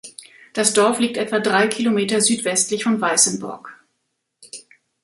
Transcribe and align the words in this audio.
Das 0.53 0.73
Dorf 0.73 0.97
liegt 0.97 1.15
etwa 1.15 1.39
drei 1.39 1.67
Kilometer 1.67 2.21
südwestlich 2.21 2.85
von 2.85 2.99
Weißenburg. 2.99 3.79